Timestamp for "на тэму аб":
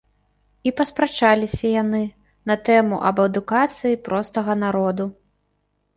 2.53-3.17